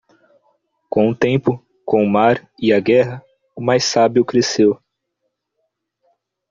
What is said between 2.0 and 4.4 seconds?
o mar e a guerra, o mais sábio